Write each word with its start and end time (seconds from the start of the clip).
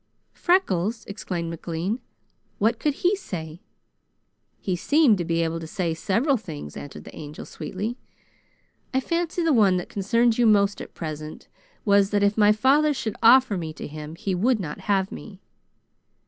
"Freckles!" 0.33 1.05
exclaimed 1.05 1.51
McLean. 1.51 1.99
"What 2.57 2.79
could 2.79 2.95
he 3.05 3.15
say?" 3.15 3.61
"He 4.59 4.75
seemed 4.75 5.19
to 5.19 5.23
be 5.23 5.43
able 5.43 5.59
to 5.59 5.67
say 5.67 5.93
several 5.93 6.37
things," 6.37 6.75
answered 6.75 7.03
the 7.03 7.15
Angel 7.15 7.45
sweetly. 7.45 7.99
"I 8.95 8.99
fancy 8.99 9.43
the 9.43 9.53
one 9.53 9.77
that 9.77 9.89
concerns 9.89 10.39
you 10.39 10.47
most 10.47 10.81
at 10.81 10.95
present 10.95 11.49
was, 11.85 12.09
that 12.09 12.23
if 12.23 12.35
my 12.35 12.51
father 12.51 12.95
should 12.95 13.15
offer 13.21 13.57
me 13.59 13.73
to 13.73 13.85
him 13.85 14.15
he 14.15 14.33
would 14.33 14.59
not 14.59 14.79
have 14.89 15.11
me." 15.11 15.39